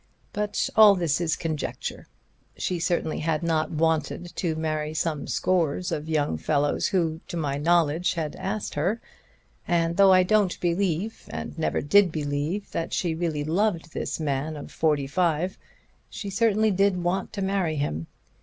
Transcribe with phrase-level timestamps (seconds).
[0.33, 2.07] But all this is conjecture.
[2.57, 7.59] She certainly had not wanted to marry some scores of young fellows who, to my
[7.59, 8.99] knowledge, had asked her;
[9.67, 14.57] and though I don't believe, and never did believe, that she really loved this man
[14.57, 15.59] of forty five,
[16.09, 18.07] she certainly did want to marry him.